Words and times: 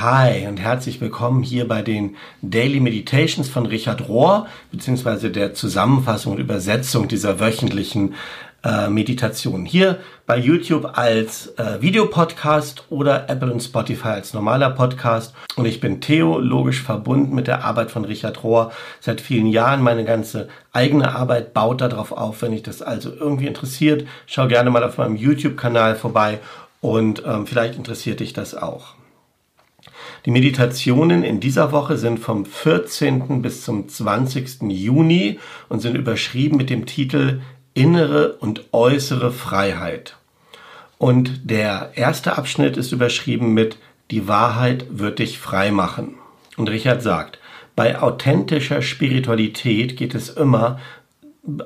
Hi 0.00 0.46
und 0.46 0.58
herzlich 0.58 0.98
willkommen 1.02 1.42
hier 1.42 1.68
bei 1.68 1.82
den 1.82 2.16
Daily 2.40 2.80
Meditations 2.80 3.50
von 3.50 3.66
Richard 3.66 4.08
Rohr, 4.08 4.46
beziehungsweise 4.72 5.30
der 5.30 5.52
Zusammenfassung 5.52 6.32
und 6.32 6.38
Übersetzung 6.38 7.06
dieser 7.06 7.38
wöchentlichen 7.38 8.14
äh, 8.64 8.88
Meditation. 8.88 9.66
Hier 9.66 9.98
bei 10.24 10.38
YouTube 10.38 10.96
als 10.96 11.48
äh, 11.58 11.82
Videopodcast 11.82 12.84
oder 12.88 13.28
Apple 13.28 13.52
und 13.52 13.60
Spotify 13.60 14.08
als 14.08 14.32
normaler 14.32 14.70
Podcast. 14.70 15.34
Und 15.56 15.66
ich 15.66 15.80
bin 15.80 16.00
theologisch 16.00 16.80
verbunden 16.80 17.34
mit 17.34 17.46
der 17.46 17.62
Arbeit 17.62 17.90
von 17.90 18.06
Richard 18.06 18.42
Rohr 18.42 18.72
seit 19.00 19.20
vielen 19.20 19.48
Jahren. 19.48 19.82
Meine 19.82 20.06
ganze 20.06 20.48
eigene 20.72 21.14
Arbeit 21.14 21.52
baut 21.52 21.82
darauf 21.82 22.12
auf. 22.12 22.40
Wenn 22.40 22.52
dich 22.52 22.62
das 22.62 22.80
also 22.80 23.12
irgendwie 23.12 23.48
interessiert, 23.48 24.06
schau 24.24 24.48
gerne 24.48 24.70
mal 24.70 24.82
auf 24.82 24.96
meinem 24.96 25.16
YouTube-Kanal 25.16 25.94
vorbei 25.94 26.38
und 26.80 27.22
ähm, 27.26 27.46
vielleicht 27.46 27.76
interessiert 27.76 28.20
dich 28.20 28.32
das 28.32 28.54
auch. 28.54 28.94
Die 30.26 30.30
Meditationen 30.30 31.22
in 31.22 31.40
dieser 31.40 31.72
Woche 31.72 31.96
sind 31.96 32.18
vom 32.18 32.44
14. 32.44 33.40
bis 33.40 33.64
zum 33.64 33.88
20. 33.88 34.62
Juni 34.68 35.38
und 35.68 35.80
sind 35.80 35.96
überschrieben 35.96 36.58
mit 36.58 36.68
dem 36.68 36.84
Titel 36.84 37.40
Innere 37.72 38.34
und 38.34 38.64
äußere 38.72 39.32
Freiheit. 39.32 40.16
Und 40.98 41.50
der 41.50 41.92
erste 41.94 42.36
Abschnitt 42.36 42.76
ist 42.76 42.92
überschrieben 42.92 43.54
mit 43.54 43.78
Die 44.10 44.28
Wahrheit 44.28 44.86
wird 44.90 45.20
dich 45.20 45.38
frei 45.38 45.70
machen. 45.70 46.16
Und 46.58 46.68
Richard 46.68 47.00
sagt, 47.00 47.38
bei 47.74 47.98
authentischer 47.98 48.82
Spiritualität 48.82 49.96
geht 49.96 50.14
es 50.14 50.28
immer 50.28 50.78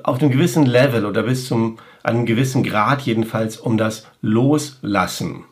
auf 0.03 0.21
einem 0.21 0.31
gewissen 0.31 0.65
Level 0.65 1.05
oder 1.05 1.23
bis 1.23 1.47
zum 1.47 1.79
einem 2.03 2.25
gewissen 2.25 2.63
Grad 2.63 3.01
jedenfalls 3.01 3.57
um 3.57 3.77
das 3.77 4.07
Loslassen. 4.21 5.43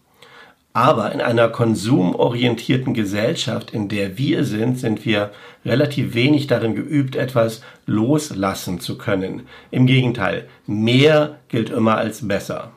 Aber 0.74 1.12
in 1.12 1.22
einer 1.22 1.50
konsumorientierten 1.50 2.96
Gesellschaft, 2.96 3.72
in 3.72 3.90
der 3.90 4.18
wir 4.18 4.44
sind, 4.44 4.80
sind 4.80 5.06
wir 5.06 5.32
relativ 5.64 6.16
wenig 6.16 6.48
darin 6.48 6.74
geübt, 6.74 7.16
etwas 7.16 7.62
loslassen 7.86 8.80
zu 8.80 8.98
können. 8.98 9.44
Im 9.70 9.86
Gegenteil, 9.86 10.48
mehr 10.66 11.38
gilt 11.48 11.70
immer 11.70 11.98
als 11.98 12.28
besser. 12.28 12.72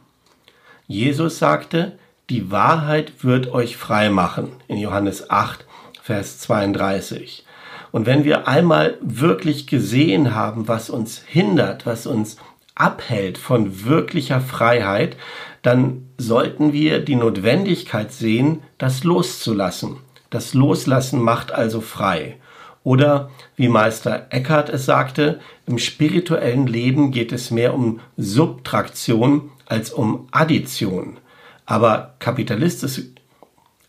Jesus 0.87 1.39
sagte, 1.39 1.99
die 2.29 2.51
Wahrheit 2.51 3.25
wird 3.25 3.53
euch 3.53 3.79
frei 3.79 4.11
machen. 4.11 4.51
In 4.69 4.77
Johannes 4.77 5.31
8, 5.31 5.65
Vers 6.03 6.39
32. 6.41 7.47
Und 7.93 8.05
wenn 8.05 8.25
wir 8.25 8.47
einmal 8.47 8.99
wirklich 9.01 9.67
gesehen 9.67 10.35
haben, 10.35 10.69
was 10.69 10.91
uns 10.91 11.23
hindert, 11.27 11.87
was 11.87 12.07
uns 12.07 12.37
abhält 12.77 13.39
von 13.39 13.85
wirklicher 13.85 14.41
Freiheit, 14.41 15.17
dann 15.63 16.07
sollten 16.17 16.73
wir 16.73 17.01
die 17.01 17.17
Notwendigkeit 17.17 18.13
sehen, 18.13 18.63
das 18.79 19.03
loszulassen. 19.03 19.97
Das 20.31 20.55
Loslassen 20.55 21.21
macht 21.21 21.51
also 21.51 21.81
frei. 21.81 22.37
Oder 22.85 23.31
wie 23.57 23.69
Meister 23.69 24.27
Eckhart 24.31 24.69
es 24.69 24.87
sagte, 24.87 25.41
im 25.67 25.79
spirituellen 25.79 26.69
Leben 26.69 27.11
geht 27.11 27.33
es 27.33 27.51
mehr 27.51 27.75
um 27.75 27.99
Subtraktion 28.17 29.51
als 29.67 29.91
um 29.91 30.29
Addition. 30.31 31.17
Aber 31.65 32.15
kapitalistische, 32.21 33.07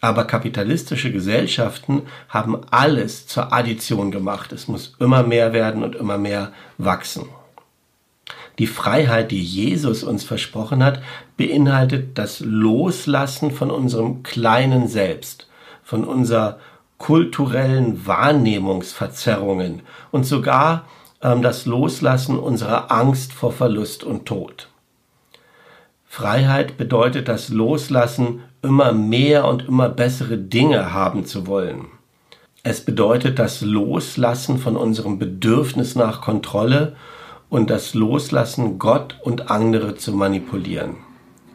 aber 0.01 0.25
kapitalistische 0.25 1.11
Gesellschaften 1.11 2.03
haben 2.29 2.61
alles 2.71 3.27
zur 3.27 3.53
Addition 3.53 4.09
gemacht. 4.09 4.51
Es 4.51 4.67
muss 4.67 4.95
immer 4.99 5.21
mehr 5.21 5.53
werden 5.53 5.83
und 5.83 5.95
immer 5.95 6.17
mehr 6.17 6.51
wachsen. 6.79 7.25
Die 8.59 8.67
Freiheit, 8.67 9.31
die 9.31 9.43
Jesus 9.43 10.03
uns 10.03 10.23
versprochen 10.23 10.83
hat, 10.83 11.01
beinhaltet 11.37 12.17
das 12.17 12.39
Loslassen 12.39 13.51
von 13.51 13.69
unserem 13.69 14.23
kleinen 14.23 14.87
Selbst, 14.87 15.47
von 15.83 16.03
unserer 16.03 16.57
kulturellen 16.97 18.07
Wahrnehmungsverzerrungen 18.07 19.81
und 20.11 20.25
sogar 20.25 20.85
ähm, 21.21 21.41
das 21.41 21.65
Loslassen 21.65 22.39
unserer 22.39 22.91
Angst 22.91 23.33
vor 23.33 23.51
Verlust 23.51 24.03
und 24.03 24.25
Tod. 24.25 24.69
Freiheit 26.05 26.77
bedeutet 26.77 27.27
das 27.27 27.49
Loslassen, 27.49 28.41
immer 28.63 28.91
mehr 28.91 29.47
und 29.47 29.67
immer 29.67 29.87
bessere 29.87 30.37
Dinge 30.37 30.91
haben 30.91 31.25
zu 31.25 31.45
wollen. 31.45 31.85
Es 32.63 32.83
bedeutet 32.83 33.37
das 33.37 33.61
Loslassen 33.61 34.57
von 34.57 34.75
unserem 34.75 35.19
Bedürfnis 35.19 35.95
nach 35.95 36.21
Kontrolle 36.21 36.95
und 37.49 37.69
das 37.69 37.93
Loslassen, 37.93 38.79
Gott 38.79 39.17
und 39.21 39.49
andere 39.49 39.95
zu 39.95 40.13
manipulieren. 40.13 40.97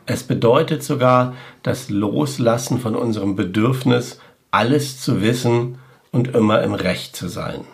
Es 0.07 0.25
bedeutet 0.25 0.83
sogar 0.83 1.35
das 1.63 1.91
Loslassen 1.91 2.81
von 2.81 2.97
unserem 2.97 3.37
Bedürfnis, 3.37 4.19
alles 4.51 5.01
zu 5.01 5.23
wissen 5.23 5.79
und 6.11 6.29
immer 6.35 6.63
im 6.63 6.75
Recht 6.75 7.15
zu 7.17 7.29
sein. 7.29 7.65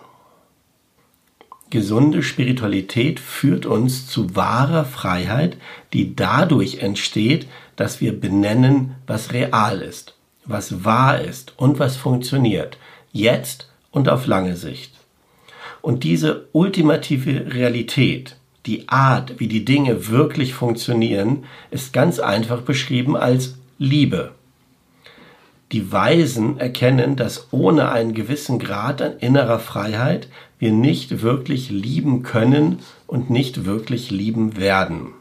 Gesunde 1.70 2.22
Spiritualität 2.22 3.20
führt 3.20 3.66
uns 3.66 4.06
zu 4.06 4.34
wahrer 4.34 4.84
Freiheit, 4.84 5.58
die 5.92 6.16
dadurch 6.16 6.78
entsteht, 6.78 7.46
dass 7.76 8.00
wir 8.00 8.18
benennen, 8.18 8.94
was 9.06 9.32
real 9.32 9.80
ist, 9.82 10.14
was 10.46 10.84
wahr 10.84 11.20
ist 11.20 11.52
und 11.58 11.78
was 11.78 11.96
funktioniert, 11.96 12.78
jetzt 13.12 13.70
und 13.90 14.08
auf 14.08 14.26
lange 14.26 14.56
Sicht. 14.56 14.94
Und 15.82 16.04
diese 16.04 16.48
ultimative 16.52 17.54
Realität, 17.54 18.36
die 18.66 18.88
Art, 18.88 19.38
wie 19.40 19.48
die 19.48 19.64
Dinge 19.64 20.08
wirklich 20.08 20.54
funktionieren, 20.54 21.44
ist 21.70 21.92
ganz 21.92 22.18
einfach 22.18 22.62
beschrieben 22.62 23.16
als 23.16 23.56
Liebe. 23.78 24.32
Die 25.72 25.92
Weisen 25.92 26.58
erkennen, 26.58 27.16
dass 27.16 27.48
ohne 27.50 27.90
einen 27.90 28.14
gewissen 28.14 28.58
Grad 28.58 29.02
an 29.02 29.18
innerer 29.18 29.58
Freiheit 29.58 30.28
wir 30.58 30.72
nicht 30.72 31.22
wirklich 31.22 31.70
lieben 31.70 32.22
können 32.22 32.80
und 33.06 33.30
nicht 33.30 33.64
wirklich 33.64 34.10
lieben 34.10 34.56
werden. 34.56 35.12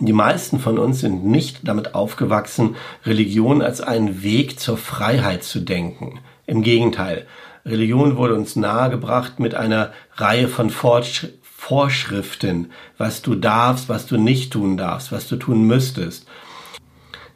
Die 0.00 0.12
meisten 0.12 0.58
von 0.58 0.78
uns 0.78 1.00
sind 1.00 1.24
nicht 1.24 1.68
damit 1.68 1.94
aufgewachsen, 1.94 2.76
Religion 3.04 3.62
als 3.62 3.80
einen 3.80 4.22
Weg 4.22 4.58
zur 4.58 4.76
Freiheit 4.76 5.44
zu 5.44 5.60
denken. 5.60 6.20
Im 6.46 6.62
Gegenteil, 6.62 7.26
Religion 7.66 8.18
wurde 8.18 8.34
uns 8.34 8.56
nahegebracht 8.56 9.40
mit 9.40 9.54
einer 9.54 9.92
Reihe 10.16 10.48
von 10.48 10.70
Vorschriften, 10.70 12.70
was 12.98 13.22
du 13.22 13.34
darfst, 13.34 13.88
was 13.88 14.06
du 14.06 14.18
nicht 14.18 14.52
tun 14.52 14.76
darfst, 14.76 15.12
was 15.12 15.28
du 15.28 15.36
tun 15.36 15.66
müsstest. 15.66 16.26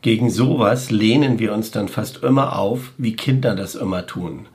Gegen 0.03 0.31
sowas 0.31 0.91
lehnen 0.91 1.39
wir 1.39 1.55
uns 1.55 1.71
dann 1.71 1.89
fast 1.89 2.23
immer 2.23 2.59
auf, 2.59 2.93
wie 2.99 3.17
Kinder 3.17 3.57
das 3.57 3.75
immer 3.75 4.07
tun. 4.07 4.47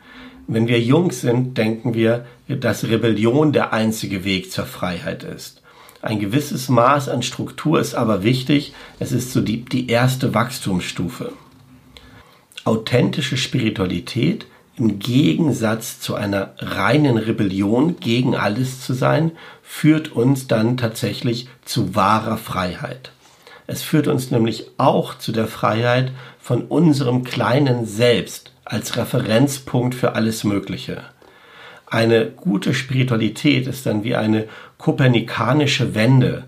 Wenn 0.48 0.68
wir 0.68 0.80
jung 0.80 1.12
sind, 1.12 1.58
denken 1.58 1.96
wir, 1.96 2.26
dass 2.48 2.84
Rebellion 2.84 3.52
der 3.52 3.74
einzige 3.74 4.26
Weg 4.26 4.52
zur 4.52 4.66
Freiheit 4.66 5.24
ist. 5.24 5.64
Ein 6.04 6.20
gewisses 6.20 6.70
Maß 6.70 7.10
an 7.10 7.24
Struktur 7.24 7.80
ist 7.80 7.96
aber 7.96 8.24
wichtig. 8.24 8.74
Es 9.00 9.12
ist 9.12 9.32
so 9.32 9.42
die, 9.42 9.64
die 9.64 9.90
erste 9.90 10.34
Wachstumsstufe. 10.34 11.32
Authentische 12.66 13.38
Spiritualität 13.38 14.46
im 14.76 15.00
Gegensatz 15.00 16.00
zu 16.00 16.16
einer 16.16 16.54
reinen 16.58 17.18
Rebellion 17.18 18.00
gegen 18.00 18.36
alles 18.36 18.82
zu 18.82 18.94
sein, 18.94 19.32
führt 19.62 20.12
uns 20.12 20.48
dann 20.48 20.78
tatsächlich 20.78 21.48
zu 21.64 21.96
wahrer 21.96 22.38
Freiheit. 22.38 23.12
Es 23.68 23.82
führt 23.84 24.08
uns 24.08 24.32
nämlich 24.32 24.68
auch 24.78 25.18
zu 25.18 25.32
der 25.32 25.48
Freiheit 25.48 26.12
von 26.40 26.64
unserem 26.64 27.24
kleinen 27.24 27.86
Selbst 27.86 28.52
als 28.66 28.98
Referenzpunkt 28.98 29.96
für 29.96 30.16
alles 30.16 30.44
Mögliche. 30.44 31.04
Eine 31.86 32.26
gute 32.26 32.74
Spiritualität 32.74 33.68
ist 33.68 33.86
dann 33.86 34.04
wie 34.04 34.16
eine 34.16 34.48
kopernikanische 34.78 35.94
Wende, 35.96 36.46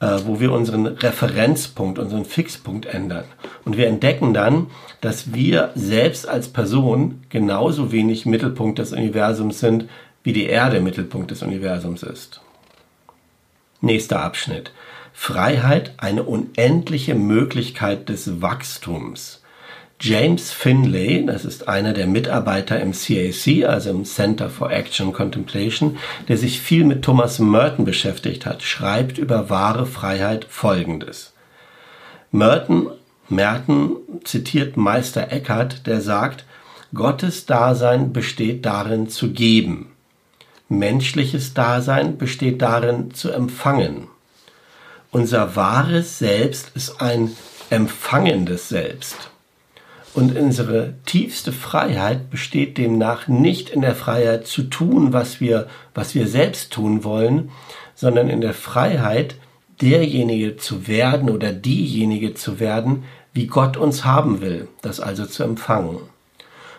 äh, 0.00 0.18
wo 0.24 0.40
wir 0.40 0.52
unseren 0.52 0.86
Referenzpunkt, 0.86 1.98
unseren 1.98 2.24
Fixpunkt 2.24 2.86
ändern. 2.86 3.24
Und 3.64 3.76
wir 3.76 3.88
entdecken 3.88 4.32
dann, 4.32 4.68
dass 5.00 5.34
wir 5.34 5.70
selbst 5.74 6.28
als 6.28 6.48
Person 6.48 7.22
genauso 7.28 7.92
wenig 7.92 8.26
Mittelpunkt 8.26 8.78
des 8.78 8.92
Universums 8.92 9.60
sind, 9.60 9.88
wie 10.22 10.32
die 10.32 10.46
Erde 10.46 10.80
Mittelpunkt 10.80 11.30
des 11.30 11.42
Universums 11.42 12.02
ist. 12.02 12.40
Nächster 13.80 14.22
Abschnitt. 14.22 14.72
Freiheit, 15.12 15.94
eine 15.96 16.22
unendliche 16.22 17.14
Möglichkeit 17.14 18.08
des 18.08 18.40
Wachstums. 18.40 19.37
James 20.00 20.52
Finlay, 20.52 21.26
das 21.26 21.44
ist 21.44 21.66
einer 21.66 21.92
der 21.92 22.06
Mitarbeiter 22.06 22.80
im 22.80 22.92
CAC, 22.92 23.68
also 23.68 23.90
im 23.90 24.04
Center 24.04 24.48
for 24.48 24.70
Action 24.70 25.12
Contemplation, 25.12 25.98
der 26.28 26.36
sich 26.36 26.60
viel 26.60 26.84
mit 26.84 27.02
Thomas 27.02 27.40
Merton 27.40 27.84
beschäftigt 27.84 28.46
hat, 28.46 28.62
schreibt 28.62 29.18
über 29.18 29.50
wahre 29.50 29.86
Freiheit 29.86 30.46
Folgendes. 30.48 31.32
Merton, 32.30 32.90
Merton 33.28 33.96
zitiert 34.22 34.76
Meister 34.76 35.32
Eckhart, 35.32 35.86
der 35.88 36.00
sagt, 36.00 36.44
Gottes 36.94 37.46
Dasein 37.46 38.12
besteht 38.12 38.64
darin 38.66 39.08
zu 39.08 39.32
geben. 39.32 39.92
Menschliches 40.68 41.54
Dasein 41.54 42.18
besteht 42.18 42.62
darin 42.62 43.14
zu 43.14 43.30
empfangen. 43.30 44.06
Unser 45.10 45.56
wahres 45.56 46.18
Selbst 46.18 46.70
ist 46.76 47.00
ein 47.00 47.32
empfangendes 47.70 48.68
Selbst. 48.68 49.30
Und 50.14 50.36
unsere 50.36 50.94
tiefste 51.04 51.52
Freiheit 51.52 52.30
besteht 52.30 52.78
demnach 52.78 53.28
nicht 53.28 53.70
in 53.70 53.82
der 53.82 53.94
Freiheit 53.94 54.46
zu 54.46 54.64
tun, 54.64 55.12
was 55.12 55.40
wir, 55.40 55.68
was 55.94 56.14
wir 56.14 56.26
selbst 56.26 56.72
tun 56.72 57.04
wollen, 57.04 57.50
sondern 57.94 58.28
in 58.28 58.40
der 58.40 58.54
Freiheit, 58.54 59.36
derjenige 59.80 60.56
zu 60.56 60.88
werden 60.88 61.30
oder 61.30 61.52
diejenige 61.52 62.34
zu 62.34 62.58
werden, 62.58 63.04
wie 63.32 63.46
Gott 63.46 63.76
uns 63.76 64.04
haben 64.04 64.40
will, 64.40 64.68
das 64.82 64.98
also 64.98 65.24
zu 65.26 65.44
empfangen. 65.44 65.98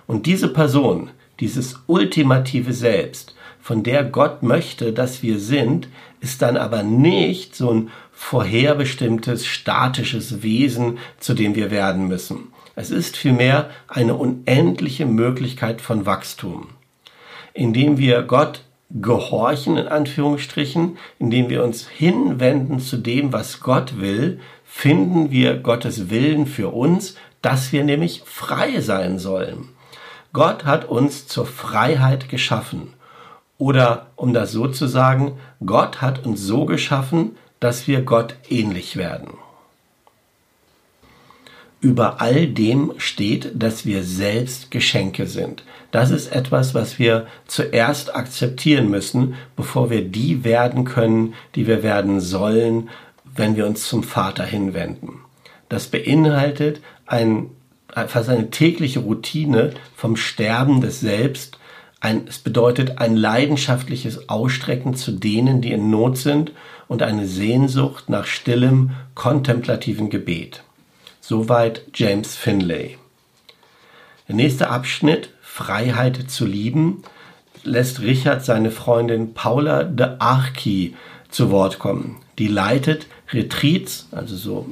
Und 0.08 0.26
diese 0.26 0.50
Person, 0.50 1.12
dieses 1.40 1.80
ultimative 1.88 2.74
Selbst, 2.74 3.36
von 3.62 3.84
der 3.84 4.04
Gott 4.04 4.42
möchte, 4.42 4.92
dass 4.94 5.22
wir 5.22 5.40
sind, 5.40 5.88
ist 6.22 6.42
dann 6.42 6.58
aber 6.58 6.84
nicht 6.84 7.56
so 7.56 7.72
ein 7.72 7.90
vorherbestimmtes, 8.12 9.46
statisches 9.46 10.42
Wesen, 10.42 10.98
zu 11.20 11.34
dem 11.34 11.56
wir 11.56 11.72
werden 11.72 12.08
müssen. 12.08 12.48
Es 12.80 12.92
ist 12.92 13.18
vielmehr 13.18 13.72
eine 13.90 14.16
unendliche 14.16 15.06
Möglichkeit 15.06 15.82
von 15.82 16.06
Wachstum, 16.06 16.70
indem 17.54 17.98
wir 17.98 18.22
Gott 18.22 18.62
gehorchen, 18.90 19.76
in 19.76 19.90
Anführungsstrichen, 19.90 20.98
indem 21.20 21.50
wir 21.50 21.62
uns 21.66 21.90
hinwenden 21.90 22.80
zu 22.80 22.96
dem, 22.96 23.34
was 23.34 23.60
Gott 23.60 24.00
will, 24.00 24.40
finden 24.64 25.30
wir 25.30 25.58
Gottes 25.58 26.10
Willen 26.10 26.46
für 26.46 26.70
uns, 26.70 27.16
dass 27.42 27.74
wir 27.74 27.84
nämlich 27.84 28.22
frei 28.24 28.80
sein 28.80 29.20
sollen. 29.20 29.68
Gott 30.32 30.64
hat 30.64 30.86
uns 30.86 31.28
zur 31.28 31.48
Freiheit 31.48 32.30
geschaffen. 32.30 32.94
Oder 33.58 34.08
um 34.16 34.34
das 34.34 34.54
so 34.54 34.70
zu 34.70 34.88
sagen, 34.88 35.34
Gott 35.66 36.00
hat 36.00 36.26
uns 36.26 36.40
so 36.40 36.64
geschaffen, 36.64 37.36
dass 37.60 37.90
wir 37.90 38.04
Gott 38.04 38.38
ähnlich 38.48 38.96
werden. 38.96 39.32
Über 41.82 42.20
all 42.20 42.48
dem 42.48 42.94
steht, 42.98 43.52
dass 43.56 43.86
wir 43.86 44.04
selbst 44.04 44.70
Geschenke 44.70 45.28
sind. 45.28 45.64
Das 45.92 46.12
ist 46.12 46.28
etwas, 46.28 46.76
was 46.76 47.00
wir 47.00 47.28
zuerst 47.48 48.14
akzeptieren 48.14 48.90
müssen, 48.90 49.36
bevor 49.56 49.90
wir 49.90 50.04
die 50.04 50.44
werden 50.44 50.84
können, 50.84 51.36
die 51.56 51.68
wir 51.68 51.82
werden 51.82 52.20
sollen, 52.20 52.90
wenn 53.34 53.56
wir 53.56 53.66
uns 53.66 53.88
zum 53.88 54.04
Vater 54.04 54.44
hinwenden. 54.44 55.22
Das 55.70 55.88
beinhaltet 55.88 56.82
ein, 57.06 57.50
fast 58.08 58.28
eine 58.28 58.50
tägliche 58.50 59.00
Routine 59.00 59.72
vom 59.96 60.18
Sterben 60.18 60.82
des 60.82 61.00
Selbst. 61.00 61.60
Ein, 62.02 62.26
es 62.28 62.40
bedeutet 62.40 62.98
ein 62.98 63.16
leidenschaftliches 63.16 64.28
Ausstrecken 64.28 64.96
zu 64.96 65.14
denen, 65.14 65.62
die 65.62 65.72
in 65.72 65.90
Not 65.90 66.18
sind 66.18 66.52
und 66.90 67.04
eine 67.04 67.26
Sehnsucht 67.26 68.10
nach 68.10 68.26
stillem, 68.26 68.92
kontemplativen 69.16 70.10
Gebet. 70.10 70.64
Soweit 71.22 71.84
James 71.94 72.36
Finlay. 72.36 72.98
Der 74.28 74.36
nächste 74.36 74.70
Abschnitt, 74.70 75.30
Freiheit 75.42 76.30
zu 76.30 76.46
lieben, 76.46 77.04
lässt 77.64 78.02
Richard 78.02 78.46
seine 78.46 78.72
Freundin 78.72 79.34
Paula 79.34 79.84
de 79.84 80.16
Archi 80.20 80.96
zu 81.30 81.52
Wort 81.52 81.80
kommen. 81.80 82.18
Die 82.38 82.48
leitet 82.48 83.08
Retreats, 83.32 84.08
also 84.12 84.36
so 84.36 84.70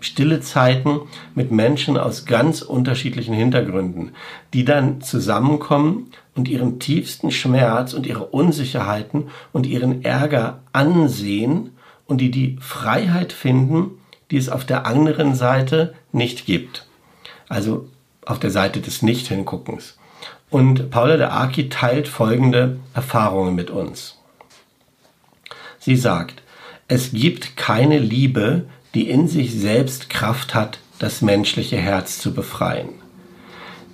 stille 0.00 0.40
Zeiten 0.40 1.00
mit 1.34 1.50
Menschen 1.50 1.96
aus 1.96 2.24
ganz 2.24 2.62
unterschiedlichen 2.62 3.34
Hintergründen, 3.34 4.12
die 4.54 4.64
dann 4.64 5.00
zusammenkommen 5.00 6.10
und 6.34 6.48
ihren 6.48 6.78
tiefsten 6.78 7.30
Schmerz 7.30 7.94
und 7.94 8.06
ihre 8.06 8.26
Unsicherheiten 8.26 9.28
und 9.52 9.66
ihren 9.66 10.04
Ärger 10.04 10.60
ansehen 10.72 11.70
und 12.06 12.20
die 12.20 12.30
die 12.30 12.56
Freiheit 12.60 13.32
finden, 13.32 13.90
die 14.30 14.36
es 14.36 14.48
auf 14.48 14.64
der 14.64 14.86
anderen 14.86 15.34
Seite 15.34 15.94
nicht 16.12 16.46
gibt. 16.46 16.86
Also 17.48 17.88
auf 18.24 18.38
der 18.38 18.50
Seite 18.50 18.80
des 18.80 19.02
Nicht-Hinguckens. 19.02 19.98
Und 20.50 20.90
Paula 20.90 21.16
de 21.16 21.26
Aki 21.26 21.68
teilt 21.68 22.08
folgende 22.08 22.78
Erfahrungen 22.94 23.54
mit 23.54 23.70
uns. 23.70 24.18
Sie 25.78 25.96
sagt, 25.96 26.42
es 26.88 27.12
gibt 27.12 27.56
keine 27.56 27.98
Liebe, 27.98 28.64
die 28.94 29.08
in 29.08 29.28
sich 29.28 29.54
selbst 29.54 30.10
Kraft 30.10 30.54
hat, 30.54 30.78
das 30.98 31.22
menschliche 31.22 31.76
Herz 31.76 32.18
zu 32.18 32.34
befreien. 32.34 32.88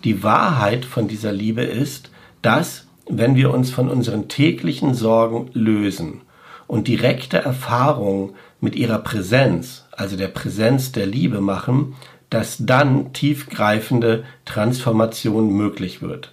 Die 0.05 0.23
Wahrheit 0.23 0.85
von 0.85 1.09
dieser 1.09 1.33
Liebe 1.33 1.63
ist, 1.63 2.11
dass, 2.43 2.87
wenn 3.09 3.37
wir 3.37 3.53
uns 3.53 3.71
von 3.71 3.89
unseren 3.89 4.29
täglichen 4.29 4.95
Sorgen 4.95 5.51
lösen 5.53 6.23
und 6.67 6.89
direkte 6.89 7.39
Erfahrung 7.39 8.35
mit 8.61 8.77
ihrer 8.77 8.99
Präsenz, 8.99 9.85
also 9.93 10.17
der 10.17 10.29
Präsenz 10.29 10.93
der 10.93 11.07
Liebe 11.07 11.41
machen, 11.41 11.95
dass 12.31 12.57
dann 12.59 13.13
tiefgreifende 13.13 14.25
Transformation 14.45 15.51
möglich 15.53 16.03
wird. 16.03 16.33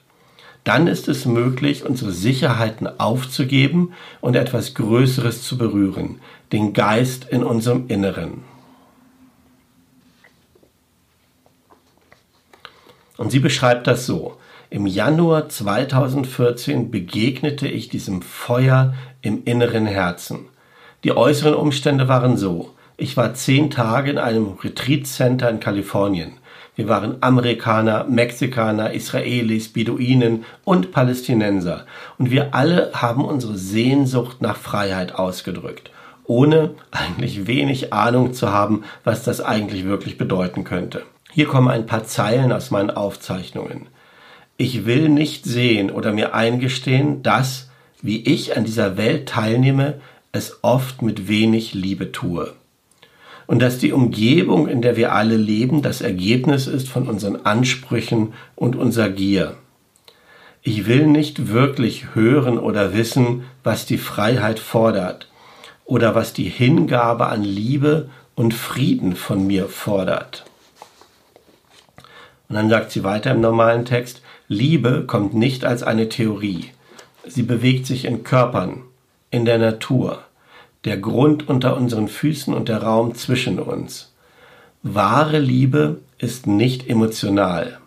Dann 0.63 0.87
ist 0.87 1.07
es 1.07 1.25
möglich, 1.25 1.85
unsere 1.85 2.11
Sicherheiten 2.11 2.87
aufzugeben 2.99 3.93
und 4.19 4.35
etwas 4.35 4.73
Größeres 4.75 5.43
zu 5.43 5.57
berühren, 5.57 6.19
den 6.51 6.73
Geist 6.73 7.25
in 7.29 7.43
unserem 7.43 7.87
Inneren. 7.87 8.43
Und 13.17 13.31
sie 13.31 13.39
beschreibt 13.39 13.87
das 13.87 14.05
so. 14.05 14.37
Im 14.73 14.87
Januar 14.87 15.49
2014 15.49 16.91
begegnete 16.91 17.67
ich 17.67 17.89
diesem 17.89 18.21
Feuer 18.21 18.93
im 19.21 19.43
inneren 19.43 19.85
Herzen. 19.85 20.45
Die 21.03 21.11
äußeren 21.11 21.55
Umstände 21.55 22.07
waren 22.07 22.37
so. 22.37 22.69
Ich 22.95 23.17
war 23.17 23.33
zehn 23.33 23.69
Tage 23.69 24.11
in 24.11 24.17
einem 24.17 24.53
Retreat 24.63 25.05
Center 25.07 25.49
in 25.49 25.59
Kalifornien. 25.59 26.37
Wir 26.77 26.87
waren 26.87 27.17
Amerikaner, 27.19 28.05
Mexikaner, 28.05 28.93
Israelis, 28.93 29.73
Beduinen 29.73 30.45
und 30.63 30.93
Palästinenser. 30.93 31.85
Und 32.17 32.31
wir 32.31 32.55
alle 32.55 32.91
haben 32.93 33.25
unsere 33.25 33.57
Sehnsucht 33.57 34.41
nach 34.41 34.55
Freiheit 34.55 35.15
ausgedrückt, 35.15 35.91
ohne 36.23 36.75
eigentlich 36.91 37.45
wenig 37.45 37.91
Ahnung 37.91 38.33
zu 38.33 38.53
haben, 38.53 38.85
was 39.03 39.25
das 39.25 39.41
eigentlich 39.41 39.83
wirklich 39.83 40.17
bedeuten 40.17 40.63
könnte. 40.63 41.03
Hier 41.29 41.47
kommen 41.47 41.67
ein 41.67 41.87
paar 41.87 42.05
Zeilen 42.05 42.53
aus 42.53 42.71
meinen 42.71 42.91
Aufzeichnungen. 42.91 43.87
Ich 44.61 44.85
will 44.85 45.09
nicht 45.09 45.45
sehen 45.45 45.89
oder 45.89 46.13
mir 46.13 46.35
eingestehen, 46.35 47.23
dass, 47.23 47.71
wie 48.03 48.21
ich 48.21 48.55
an 48.55 48.63
dieser 48.63 48.95
Welt 48.95 49.27
teilnehme, 49.27 49.99
es 50.33 50.59
oft 50.61 51.01
mit 51.01 51.27
wenig 51.27 51.73
Liebe 51.73 52.11
tue. 52.11 52.53
Und 53.47 53.59
dass 53.59 53.79
die 53.79 53.91
Umgebung, 53.91 54.67
in 54.67 54.83
der 54.83 54.95
wir 54.97 55.13
alle 55.13 55.35
leben, 55.35 55.81
das 55.81 56.01
Ergebnis 56.01 56.67
ist 56.67 56.89
von 56.89 57.09
unseren 57.09 57.43
Ansprüchen 57.43 58.33
und 58.55 58.75
unserer 58.75 59.09
Gier. 59.09 59.55
Ich 60.61 60.85
will 60.85 61.07
nicht 61.07 61.47
wirklich 61.47 62.13
hören 62.13 62.59
oder 62.59 62.93
wissen, 62.93 63.45
was 63.63 63.87
die 63.87 63.97
Freiheit 63.97 64.59
fordert 64.59 65.27
oder 65.85 66.13
was 66.13 66.33
die 66.33 66.49
Hingabe 66.49 67.25
an 67.29 67.43
Liebe 67.43 68.11
und 68.35 68.53
Frieden 68.53 69.15
von 69.15 69.47
mir 69.47 69.67
fordert. 69.67 70.45
Und 72.47 72.57
dann 72.57 72.69
sagt 72.69 72.91
sie 72.91 73.03
weiter 73.03 73.31
im 73.31 73.41
normalen 73.41 73.85
Text, 73.85 74.21
Liebe 74.51 75.05
kommt 75.07 75.33
nicht 75.33 75.63
als 75.63 75.81
eine 75.81 76.09
Theorie. 76.09 76.71
Sie 77.25 77.43
bewegt 77.43 77.85
sich 77.85 78.03
in 78.03 78.25
Körpern, 78.25 78.81
in 79.29 79.45
der 79.45 79.57
Natur, 79.57 80.23
der 80.83 80.97
Grund 80.97 81.47
unter 81.47 81.77
unseren 81.77 82.09
Füßen 82.09 82.53
und 82.53 82.67
der 82.67 82.83
Raum 82.83 83.15
zwischen 83.15 83.59
uns. 83.59 84.11
Wahre 84.83 85.39
Liebe 85.39 86.01
ist 86.17 86.47
nicht 86.47 86.89
emotional. 86.89 87.79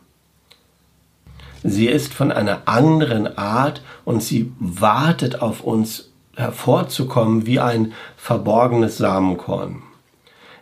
Sie 1.62 1.86
ist 1.86 2.14
von 2.14 2.32
einer 2.32 2.62
anderen 2.64 3.36
Art 3.36 3.82
und 4.06 4.22
sie 4.22 4.50
wartet 4.58 5.42
auf 5.42 5.60
uns 5.60 6.12
hervorzukommen 6.34 7.44
wie 7.44 7.60
ein 7.60 7.92
verborgenes 8.16 8.96
Samenkorn. 8.96 9.82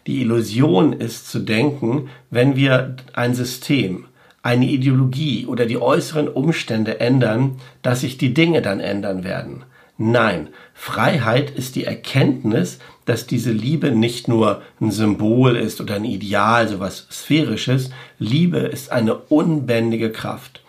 Die 0.08 0.20
Illusion 0.20 0.94
ist 0.94 1.30
zu 1.30 1.38
denken, 1.38 2.08
wenn 2.28 2.56
wir 2.56 2.96
ein 3.12 3.36
System, 3.36 4.06
eine 4.42 4.66
Ideologie 4.66 5.46
oder 5.46 5.66
die 5.66 5.80
äußeren 5.80 6.28
Umstände 6.28 7.00
ändern, 7.00 7.58
dass 7.82 8.00
sich 8.00 8.18
die 8.18 8.34
Dinge 8.34 8.62
dann 8.62 8.80
ändern 8.80 9.24
werden. 9.24 9.64
Nein, 9.98 10.48
Freiheit 10.74 11.50
ist 11.50 11.76
die 11.76 11.84
Erkenntnis, 11.84 12.78
dass 13.04 13.26
diese 13.26 13.52
Liebe 13.52 13.92
nicht 13.92 14.26
nur 14.26 14.62
ein 14.80 14.90
Symbol 14.90 15.56
ist 15.56 15.80
oder 15.80 15.94
ein 15.94 16.04
Ideal, 16.04 16.66
sowas 16.66 17.06
Sphärisches. 17.10 17.90
Liebe 18.18 18.58
ist 18.58 18.90
eine 18.90 19.14
unbändige 19.14 20.10
Kraft. 20.10 20.62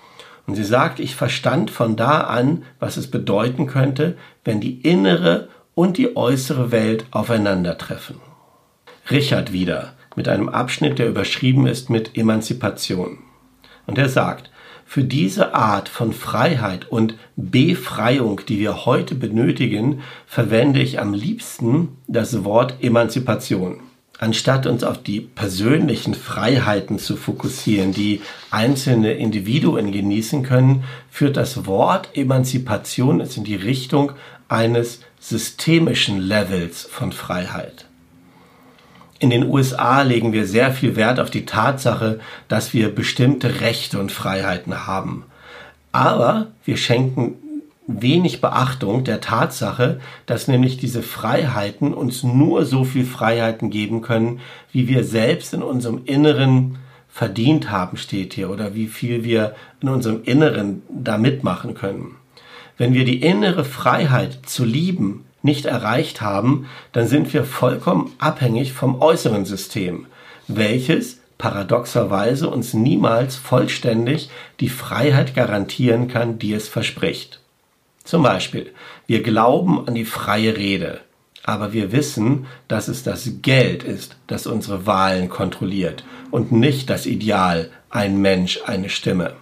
Und 0.46 0.56
sie 0.56 0.64
sagt, 0.64 1.00
ich 1.00 1.16
verstand 1.16 1.72
von 1.72 1.96
da 1.96 2.22
an, 2.22 2.64
was 2.80 2.98
es 2.98 3.10
bedeuten 3.10 3.66
könnte, 3.66 4.18
wenn 4.44 4.60
die 4.60 4.82
innere 4.82 5.48
und 5.74 5.98
die 5.98 6.16
äußere 6.16 6.72
Welt 6.72 7.06
aufeinandertreffen. 7.12 8.18
Richard 9.10 9.52
wieder 9.52 9.94
mit 10.16 10.28
einem 10.28 10.50
Abschnitt, 10.50 11.00
der 11.00 11.08
überschrieben 11.08 11.66
ist 11.66 11.90
mit 11.90 12.18
Emanzipation. 12.18 13.20
Und 13.86 13.98
er 13.98 14.10
sagt, 14.10 14.50
für 14.86 15.04
diese 15.04 15.56
Art 15.56 15.90
von 15.90 16.14
Freiheit 16.14 16.90
und 16.90 17.16
Befreiung, 17.36 18.42
die 18.48 18.60
wir 18.60 18.86
heute 18.86 19.16
benötigen, 19.16 20.02
verwende 20.28 20.82
ich 20.82 21.00
am 21.00 21.14
liebsten 21.14 21.98
das 22.08 22.44
Wort 22.44 22.76
Emanzipation. 22.82 23.80
anstatt 24.20 24.68
uns 24.68 24.84
auf 24.84 25.02
die 25.02 25.20
persönlichen 25.20 26.14
Freiheiten 26.14 26.98
zu 27.00 27.18
fokussieren, 27.18 27.92
die 27.92 28.22
einzelne 28.52 29.14
Individuen 29.14 29.92
genießen 29.92 30.44
können, 30.44 30.84
führt 31.10 31.36
das 31.36 31.66
Wort 31.66 32.10
Emanzipation 32.14 33.20
in 33.20 33.44
die 33.44 33.56
Richtung 33.56 34.14
eines 34.48 35.02
systemischen 35.20 36.20
Levels 36.20 36.84
von 36.84 37.12
Freiheit. 37.12 37.86
In 39.24 39.30
den 39.30 39.50
USA 39.50 40.02
legen 40.02 40.34
wir 40.34 40.46
sehr 40.46 40.74
viel 40.74 40.98
Wert 40.98 41.18
auf 41.18 41.30
die 41.30 41.46
Tatsache, 41.46 42.20
dass 42.50 42.74
wir 42.74 42.94
bestimmte 42.94 43.62
Rechte 43.62 43.98
und 43.98 44.12
Freiheiten 44.12 44.86
haben. 44.86 45.24
Aber 45.94 46.48
wir 46.66 46.76
schenken 46.76 47.36
wenig 47.88 48.42
Beachtung 48.42 49.06
der 49.06 49.22
Tatsache, 49.22 50.02
dass 50.26 50.50
nämlich 50.50 50.76
diese 50.76 51.02
Freiheiten 51.02 51.94
uns 51.94 52.24
nur 52.24 52.66
so 52.66 52.84
viel 52.84 53.06
Freiheiten 53.06 53.70
geben 53.70 54.02
können, 54.02 54.42
wie 54.74 54.90
wir 54.90 55.06
selbst 55.06 55.54
in 55.54 55.64
unserem 55.64 56.02
Inneren 56.04 56.80
verdient 57.08 57.72
haben, 57.72 57.96
steht 57.96 58.34
hier, 58.34 58.50
oder 58.50 58.76
wie 58.76 58.88
viel 58.88 59.24
wir 59.24 59.56
in 59.80 59.88
unserem 59.88 60.22
Inneren 60.26 60.82
da 60.90 61.18
mitmachen 61.18 61.76
können. 61.76 62.16
Wenn 62.78 62.94
wir 62.94 63.06
die 63.06 63.22
innere 63.22 63.64
Freiheit 63.64 64.40
zu 64.44 64.66
lieben 64.66 65.24
nicht 65.44 65.66
erreicht 65.66 66.22
haben, 66.22 66.68
dann 66.92 67.08
sind 67.08 67.34
wir 67.34 67.44
vollkommen 67.44 68.12
abhängig 68.18 68.74
vom 68.74 69.02
äußeren 69.02 69.46
System, 69.46 70.08
welches 70.48 71.20
paradoxerweise 71.38 72.50
uns 72.50 72.74
niemals 72.74 73.36
vollständig 73.36 74.30
die 74.60 74.70
Freiheit 74.70 75.36
garantieren 75.36 76.08
kann, 76.08 76.40
die 76.40 76.54
es 76.54 76.68
verspricht. 76.70 77.42
Zum 78.04 78.24
Beispiel, 78.24 78.72
wir 79.08 79.22
glauben 79.24 79.88
an 79.88 79.96
die 79.96 80.06
freie 80.06 80.56
Rede, 80.58 81.02
aber 81.44 81.74
wir 81.74 81.92
wissen, 81.92 82.46
dass 82.68 82.88
es 82.88 83.04
das 83.04 83.30
Geld 83.42 83.84
ist, 83.84 84.16
das 84.28 84.48
unsere 84.48 84.86
Wahlen 84.86 85.30
kontrolliert 85.30 86.06
und 86.32 86.52
nicht 86.52 86.90
das 86.90 87.06
Ideal, 87.06 87.70
ein 87.90 88.22
Mensch, 88.22 88.62
eine 88.66 88.90
Stimme. 88.90 89.34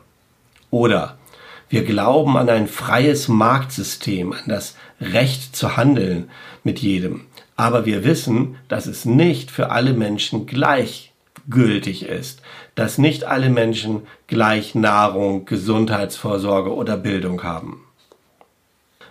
Oder 0.71 1.17
wir 1.71 1.85
glauben 1.85 2.37
an 2.37 2.49
ein 2.49 2.67
freies 2.67 3.29
Marktsystem, 3.29 4.33
an 4.33 4.43
das 4.47 4.75
Recht 4.99 5.55
zu 5.55 5.77
handeln 5.77 6.29
mit 6.63 6.79
jedem, 6.79 7.21
aber 7.55 7.85
wir 7.85 8.03
wissen, 8.03 8.57
dass 8.67 8.85
es 8.85 9.05
nicht 9.05 9.49
für 9.51 9.71
alle 9.71 9.93
Menschen 9.93 10.45
gleichgültig 10.45 12.03
ist, 12.03 12.41
dass 12.75 12.97
nicht 12.97 13.23
alle 13.23 13.49
Menschen 13.49 14.01
gleich 14.27 14.75
Nahrung, 14.75 15.45
Gesundheitsvorsorge 15.45 16.75
oder 16.75 16.97
Bildung 16.97 17.43
haben. 17.43 17.85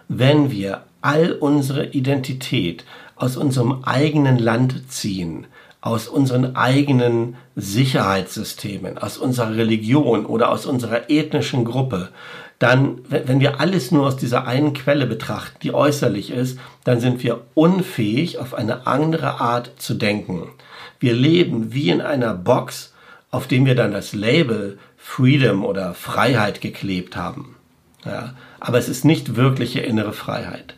Wenn 0.08 0.50
wir 0.50 0.84
all 1.00 1.32
unsere 1.32 1.86
Identität 1.86 2.84
aus 3.16 3.38
unserem 3.38 3.84
eigenen 3.84 4.38
Land 4.38 4.90
ziehen, 4.92 5.46
aus 5.80 6.08
unseren 6.08 6.56
eigenen 6.56 7.36
Sicherheitssystemen, 7.56 8.98
aus 8.98 9.16
unserer 9.16 9.56
Religion 9.56 10.26
oder 10.26 10.50
aus 10.50 10.66
unserer 10.66 11.08
ethnischen 11.08 11.64
Gruppe, 11.64 12.10
dann, 12.58 12.98
wenn 13.08 13.40
wir 13.40 13.58
alles 13.58 13.90
nur 13.90 14.06
aus 14.06 14.18
dieser 14.18 14.46
einen 14.46 14.74
Quelle 14.74 15.06
betrachten, 15.06 15.56
die 15.62 15.72
äußerlich 15.72 16.30
ist, 16.30 16.58
dann 16.84 17.00
sind 17.00 17.22
wir 17.22 17.40
unfähig, 17.54 18.38
auf 18.38 18.52
eine 18.52 18.86
andere 18.86 19.40
Art 19.40 19.72
zu 19.78 19.94
denken. 19.94 20.50
Wir 20.98 21.14
leben 21.14 21.72
wie 21.72 21.88
in 21.88 22.02
einer 22.02 22.34
Box, 22.34 22.92
auf 23.30 23.46
dem 23.46 23.64
wir 23.64 23.74
dann 23.74 23.92
das 23.92 24.12
Label 24.12 24.78
Freedom 24.98 25.64
oder 25.64 25.94
Freiheit 25.94 26.60
geklebt 26.60 27.16
haben. 27.16 27.56
Ja, 28.04 28.34
aber 28.58 28.76
es 28.76 28.90
ist 28.90 29.06
nicht 29.06 29.36
wirkliche 29.36 29.80
innere 29.80 30.12
Freiheit. 30.12 30.74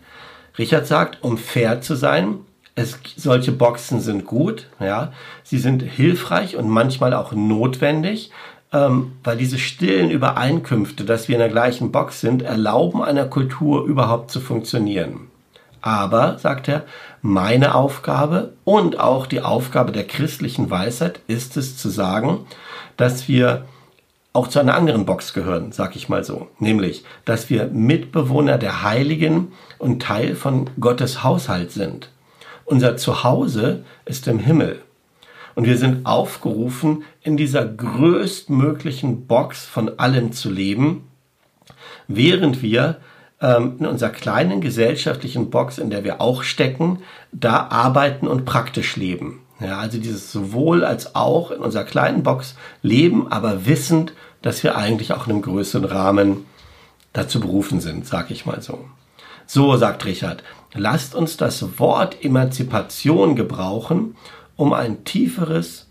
Richard 0.58 0.86
sagt, 0.86 1.24
um 1.24 1.38
fair 1.38 1.80
zu 1.80 1.96
sein, 1.96 2.38
es, 2.74 2.98
solche 3.16 3.52
Boxen 3.52 4.00
sind 4.00 4.24
gut, 4.24 4.68
ja, 4.80 5.12
sie 5.44 5.58
sind 5.58 5.82
hilfreich 5.82 6.56
und 6.56 6.68
manchmal 6.68 7.12
auch 7.12 7.32
notwendig, 7.32 8.30
ähm, 8.72 9.12
weil 9.22 9.36
diese 9.36 9.58
stillen 9.58 10.10
Übereinkünfte, 10.10 11.04
dass 11.04 11.28
wir 11.28 11.34
in 11.34 11.40
der 11.40 11.50
gleichen 11.50 11.92
Box 11.92 12.20
sind, 12.20 12.42
erlauben 12.42 13.02
einer 13.02 13.26
Kultur 13.26 13.84
überhaupt 13.84 14.30
zu 14.30 14.40
funktionieren. 14.40 15.28
Aber, 15.82 16.38
sagt 16.38 16.68
er, 16.68 16.84
meine 17.20 17.74
Aufgabe 17.74 18.52
und 18.64 19.00
auch 19.00 19.26
die 19.26 19.42
Aufgabe 19.42 19.92
der 19.92 20.06
christlichen 20.06 20.70
Weisheit 20.70 21.20
ist 21.26 21.56
es 21.56 21.76
zu 21.76 21.90
sagen, 21.90 22.46
dass 22.96 23.28
wir 23.28 23.66
auch 24.32 24.48
zu 24.48 24.60
einer 24.60 24.74
anderen 24.74 25.04
Box 25.04 25.34
gehören, 25.34 25.72
sag 25.72 25.94
ich 25.96 26.08
mal 26.08 26.24
so. 26.24 26.48
Nämlich, 26.58 27.04
dass 27.24 27.50
wir 27.50 27.66
Mitbewohner 27.66 28.58
der 28.58 28.82
Heiligen 28.82 29.52
und 29.78 30.00
Teil 30.00 30.36
von 30.36 30.70
Gottes 30.80 31.22
Haushalt 31.22 31.72
sind. 31.72 32.08
Unser 32.72 32.96
Zuhause 32.96 33.84
ist 34.06 34.26
im 34.28 34.38
Himmel. 34.38 34.80
Und 35.54 35.66
wir 35.66 35.76
sind 35.76 36.06
aufgerufen, 36.06 37.04
in 37.20 37.36
dieser 37.36 37.66
größtmöglichen 37.66 39.26
Box 39.26 39.66
von 39.66 39.98
allem 39.98 40.32
zu 40.32 40.50
leben, 40.50 41.06
während 42.08 42.62
wir 42.62 42.96
ähm, 43.42 43.76
in 43.78 43.84
unserer 43.84 44.08
kleinen 44.08 44.62
gesellschaftlichen 44.62 45.50
Box, 45.50 45.76
in 45.76 45.90
der 45.90 46.02
wir 46.02 46.22
auch 46.22 46.42
stecken, 46.42 47.00
da 47.30 47.66
arbeiten 47.66 48.26
und 48.26 48.46
praktisch 48.46 48.96
leben. 48.96 49.40
Ja, 49.60 49.78
also 49.78 49.98
dieses 49.98 50.32
sowohl 50.32 50.82
als 50.82 51.14
auch 51.14 51.50
in 51.50 51.60
unserer 51.60 51.84
kleinen 51.84 52.22
Box 52.22 52.54
leben, 52.80 53.30
aber 53.30 53.66
wissend, 53.66 54.14
dass 54.40 54.62
wir 54.62 54.78
eigentlich 54.78 55.12
auch 55.12 55.26
in 55.26 55.32
einem 55.34 55.42
größeren 55.42 55.84
Rahmen 55.84 56.46
dazu 57.12 57.38
berufen 57.38 57.80
sind, 57.82 58.06
sag 58.06 58.30
ich 58.30 58.46
mal 58.46 58.62
so. 58.62 58.86
So, 59.44 59.76
sagt 59.76 60.06
Richard, 60.06 60.42
lasst 60.74 61.14
uns 61.14 61.36
das 61.36 61.78
Wort 61.78 62.24
Emanzipation 62.24 63.36
gebrauchen, 63.36 64.16
um 64.56 64.72
ein 64.72 65.04
tieferes, 65.04 65.88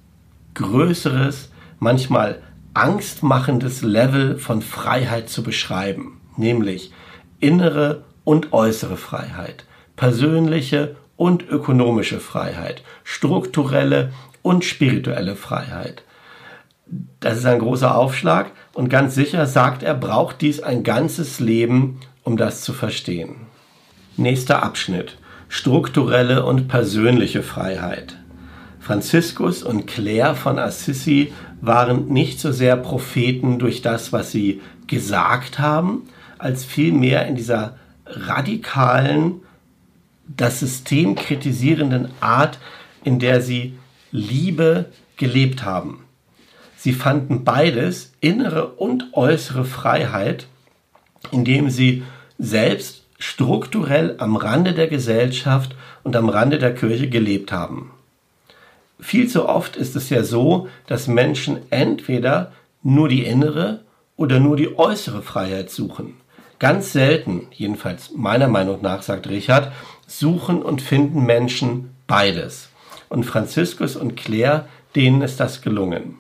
größeres, 0.54 1.52
manchmal 1.80 2.42
angstmachendes 2.74 3.82
Level 3.82 4.38
von 4.38 4.62
Freiheit 4.62 5.30
zu 5.30 5.44
beschreiben, 5.44 6.22
nämlich 6.38 6.92
innere 7.40 8.04
und 8.24 8.54
äußere 8.54 8.98
Freiheit, 8.98 9.66
persönliche 9.96 10.96
und 11.18 11.48
ökonomische 11.48 12.20
Freiheit, 12.20 12.84
strukturelle 13.04 14.12
und 14.42 14.64
spirituelle 14.64 15.36
Freiheit. 15.36 16.04
Das 17.20 17.38
ist 17.38 17.46
ein 17.46 17.60
großer 17.60 17.96
Aufschlag 17.96 18.52
und 18.74 18.90
ganz 18.90 19.16
sicher 19.16 19.46
sagt 19.46 19.84
er, 19.84 19.94
braucht 19.94 20.42
dies 20.42 20.62
ein 20.62 20.84
ganzes 20.84 21.40
Leben, 21.40 22.00
um 22.24 22.38
das 22.38 22.62
zu 22.62 22.74
verstehen. 22.74 23.48
Nächster 24.18 24.64
Abschnitt. 24.64 25.18
Strukturelle 25.48 26.46
und 26.46 26.68
persönliche 26.68 27.44
Freiheit. 27.44 28.16
Franziskus 28.80 29.64
und 29.64 29.86
Claire 29.86 30.36
von 30.36 30.60
Assisi 30.60 31.34
waren 31.62 32.08
nicht 32.08 32.40
so 32.40 32.52
sehr 32.52 32.76
Propheten 32.78 33.60
durch 33.60 33.82
das, 33.82 34.12
was 34.12 34.32
sie 34.32 34.62
gesagt 34.88 35.60
haben, 35.60 36.04
als 36.38 36.66
vielmehr 36.66 37.28
in 37.28 37.36
dieser 37.36 37.78
radikalen, 38.06 39.42
das 40.28 40.60
System 40.60 41.16
kritisierenden 41.16 42.10
Art, 42.20 42.60
in 43.04 43.20
der 43.20 43.42
sie 43.42 43.78
Liebe 44.12 44.88
gelebt 45.18 45.64
haben. 45.64 46.06
Sie 46.76 46.94
fanden 46.94 47.44
beides, 47.44 48.14
innere 48.22 48.68
und 48.68 49.14
äußere 49.14 49.66
Freiheit, 49.66 50.48
indem 51.32 51.70
sie 51.70 52.04
selbst 52.40 53.01
strukturell 53.22 54.16
am 54.18 54.36
Rande 54.36 54.74
der 54.74 54.88
Gesellschaft 54.88 55.76
und 56.04 56.16
am 56.16 56.28
Rande 56.28 56.58
der 56.58 56.74
Kirche 56.74 57.08
gelebt 57.08 57.52
haben. 57.52 57.92
Viel 59.00 59.28
zu 59.28 59.48
oft 59.48 59.78
ist 59.78 59.96
es 59.96 60.10
ja 60.10 60.24
so, 60.24 60.68
dass 60.88 61.08
Menschen 61.08 61.60
entweder 61.70 62.52
nur 62.84 63.10
die 63.10 63.24
innere 63.24 63.82
oder 64.18 64.40
nur 64.40 64.58
die 64.58 64.78
äußere 64.78 65.22
Freiheit 65.22 65.70
suchen. 65.70 66.16
Ganz 66.58 66.94
selten, 66.94 67.48
jedenfalls 67.52 68.12
meiner 68.16 68.48
Meinung 68.48 68.82
nach, 68.82 69.04
sagt 69.04 69.30
Richard, 69.30 69.72
suchen 70.08 70.62
und 70.62 70.82
finden 70.82 71.24
Menschen 71.26 71.92
beides. 72.08 72.70
Und 73.08 73.24
Franziskus 73.24 73.96
und 73.96 74.16
Claire, 74.16 74.66
denen 74.96 75.22
ist 75.22 75.40
das 75.40 75.62
gelungen. 75.62 76.16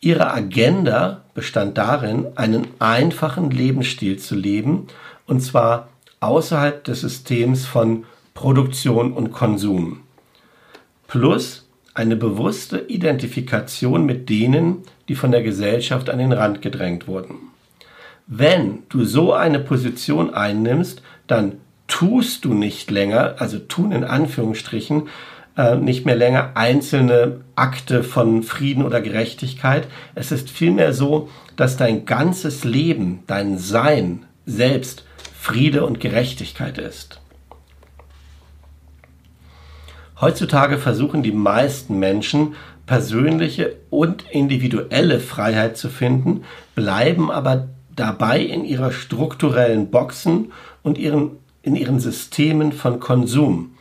Ihre 0.00 0.32
Agenda 0.32 1.22
bestand 1.34 1.78
darin, 1.78 2.26
einen 2.36 2.68
einfachen 2.78 3.50
Lebensstil 3.50 4.18
zu 4.18 4.36
leben, 4.36 4.86
und 5.28 5.40
zwar 5.40 5.90
außerhalb 6.18 6.82
des 6.82 7.02
Systems 7.02 7.64
von 7.64 8.04
Produktion 8.34 9.12
und 9.12 9.30
Konsum. 9.30 10.00
Plus 11.06 11.68
eine 11.94 12.16
bewusste 12.16 12.78
Identifikation 12.78 14.04
mit 14.04 14.28
denen, 14.28 14.82
die 15.08 15.14
von 15.14 15.30
der 15.30 15.42
Gesellschaft 15.42 16.10
an 16.10 16.18
den 16.18 16.32
Rand 16.32 16.62
gedrängt 16.62 17.06
wurden. 17.06 17.36
Wenn 18.26 18.82
du 18.88 19.04
so 19.04 19.32
eine 19.32 19.58
Position 19.58 20.34
einnimmst, 20.34 21.02
dann 21.26 21.54
tust 21.88 22.44
du 22.44 22.54
nicht 22.54 22.90
länger, 22.90 23.36
also 23.38 23.58
tun 23.58 23.92
in 23.92 24.04
Anführungsstrichen, 24.04 25.08
äh, 25.56 25.76
nicht 25.76 26.04
mehr 26.04 26.14
länger 26.14 26.52
einzelne 26.54 27.40
Akte 27.56 28.04
von 28.04 28.42
Frieden 28.42 28.84
oder 28.84 29.00
Gerechtigkeit. 29.00 29.88
Es 30.14 30.30
ist 30.30 30.50
vielmehr 30.50 30.92
so, 30.92 31.28
dass 31.56 31.76
dein 31.76 32.04
ganzes 32.04 32.64
Leben, 32.64 33.24
dein 33.26 33.58
Sein 33.58 34.26
selbst 34.46 35.04
Friede 35.40 35.86
und 35.86 36.00
Gerechtigkeit 36.00 36.78
ist. 36.78 37.20
Heutzutage 40.20 40.78
versuchen 40.78 41.22
die 41.22 41.32
meisten 41.32 41.98
Menschen 41.98 42.54
persönliche 42.86 43.76
und 43.88 44.24
individuelle 44.30 45.20
Freiheit 45.20 45.76
zu 45.76 45.88
finden, 45.88 46.44
bleiben 46.74 47.30
aber 47.30 47.68
dabei 47.94 48.40
in 48.40 48.64
ihrer 48.64 48.90
strukturellen 48.90 49.90
Boxen 49.90 50.52
und 50.82 50.98
ihren, 50.98 51.36
in 51.62 51.76
ihren 51.76 52.00
Systemen 52.00 52.72
von 52.72 52.98
Konsum, 52.98 53.76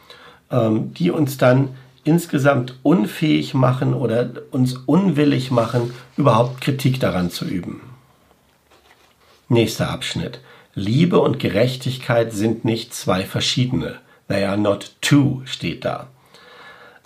ähm, 0.51 0.93
die 0.93 1.11
uns 1.11 1.37
dann 1.37 1.69
insgesamt 2.03 2.75
unfähig 2.83 3.53
machen 3.53 3.93
oder 3.93 4.29
uns 4.51 4.77
unwillig 4.85 5.51
machen, 5.51 5.91
überhaupt 6.15 6.61
Kritik 6.61 6.99
daran 6.99 7.31
zu 7.31 7.45
üben. 7.45 7.81
Nächster 9.49 9.89
Abschnitt. 9.89 10.39
Liebe 10.79 11.19
und 11.19 11.39
Gerechtigkeit 11.39 12.31
sind 12.31 12.63
nicht 12.63 12.93
zwei 12.93 13.23
verschiedene. 13.23 13.95
They 14.27 14.45
are 14.45 14.59
not 14.59 14.91
two 15.01 15.41
steht 15.45 15.83
da. 15.83 16.05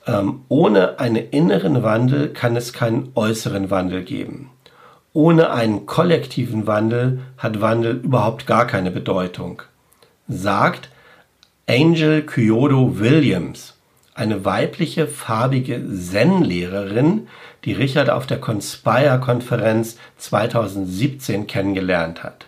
Ähm, 0.06 0.42
ohne 0.50 1.00
einen 1.00 1.30
inneren 1.30 1.82
Wandel 1.82 2.34
kann 2.34 2.58
es 2.58 2.74
keinen 2.74 3.13
äußeren 3.16 3.72
Wandel 3.72 4.04
geben. 4.04 4.50
Ohne 5.13 5.51
einen 5.51 5.86
kollektiven 5.86 6.68
Wandel 6.68 7.22
hat 7.38 7.62
Wandel 7.62 8.01
überhaupt 8.04 8.46
gar 8.46 8.68
keine 8.68 8.92
Bedeutung. 8.92 9.62
Sagt 10.28 10.90
Angel 11.66 12.24
Kyodo 12.25 13.00
Williams, 13.00 13.78
eine 14.13 14.44
weibliche 14.44 15.08
farbige 15.08 15.82
Zen-Lehrerin, 15.98 17.30
die 17.63 17.72
Richard 17.72 18.10
auf 18.10 18.28
der 18.28 18.42
Conspire-Konferenz 18.42 19.96
2017 20.18 21.48
kennengelernt 21.48 22.22
hat. 22.22 22.48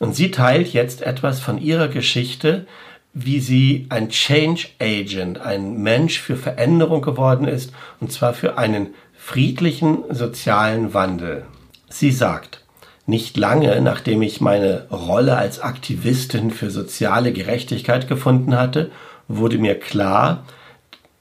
Und 0.00 0.16
sie 0.16 0.30
teilt 0.32 0.72
jetzt 0.72 1.02
etwas 1.02 1.38
von 1.40 1.58
ihrer 1.58 1.88
Geschichte, 1.88 2.66
wie 3.12 3.38
sie 3.38 3.86
ein 3.90 4.08
Change 4.08 4.68
Agent, 4.80 5.40
ein 5.40 5.82
Mensch 5.82 6.18
für 6.18 6.36
Veränderung 6.36 7.02
geworden 7.02 7.46
ist, 7.46 7.72
und 8.00 8.10
zwar 8.10 8.32
für 8.32 8.56
einen 8.56 8.94
friedlichen 9.14 9.98
sozialen 10.08 10.94
Wandel. 10.94 11.44
Sie 11.90 12.10
sagt, 12.10 12.64
nicht 13.06 13.36
lange 13.36 13.80
nachdem 13.82 14.22
ich 14.22 14.40
meine 14.40 14.86
Rolle 14.90 15.36
als 15.36 15.60
Aktivistin 15.60 16.50
für 16.50 16.70
soziale 16.70 17.32
Gerechtigkeit 17.32 18.08
gefunden 18.08 18.56
hatte, 18.56 18.90
wurde 19.28 19.58
mir 19.58 19.78
klar, 19.78 20.44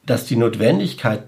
dass 0.05 0.25
die 0.25 0.37
Notwendigkeit 0.37 1.23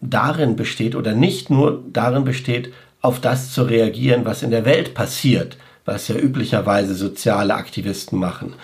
darin 0.00 0.56
besteht 0.56 0.94
oder 0.94 1.14
nicht 1.14 1.50
nur 1.50 1.82
darin 1.92 2.24
besteht, 2.24 2.72
auf 3.02 3.20
das 3.20 3.52
zu 3.52 3.64
reagieren, 3.64 4.24
was 4.24 4.42
in 4.42 4.50
der 4.50 4.64
Welt 4.64 4.94
passiert, 4.94 5.58
was 5.86 6.08
ja 6.08 6.16
üblicherweise 6.16 6.94
soziale 6.94 7.54
Aktivisten 7.54 8.18
machen 8.18 8.54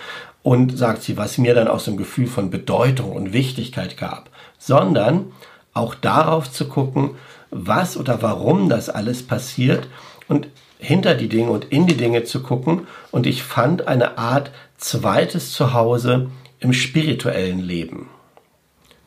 und 0.43 0.77
sagt 0.77 1.03
sie, 1.03 1.17
was 1.17 1.39
mir 1.39 1.55
dann 1.55 1.69
auch 1.69 1.81
so 1.81 1.93
ein 1.93 1.97
Gefühl 1.97 2.27
von 2.27 2.51
Bedeutung 2.51 3.13
und 3.13 3.33
Wichtigkeit 3.33 3.97
gab, 3.97 4.29
sondern 4.59 5.33
auch 5.73 5.95
darauf 5.95 6.51
zu 6.51 6.69
gucken, 6.69 7.13
was 7.51 7.97
oder 7.97 8.23
warum 8.23 8.69
das 8.69 8.91
alles 8.91 9.23
passiert 9.23 9.89
und 10.29 10.49
hinter 10.79 11.15
die 11.15 11.29
Dinge 11.29 11.51
und 11.51 11.67
in 11.67 11.87
die 11.87 11.97
Dinge 11.97 12.25
zu 12.25 12.43
gucken. 12.43 12.87
Und 13.11 13.27
ich 13.27 13.43
fand 13.43 13.87
eine 13.87 14.19
Art 14.19 14.51
zweites 14.77 15.53
Zuhause 15.53 16.31
im 16.59 16.73
spirituellen 16.73 17.61
Leben. 17.61 18.09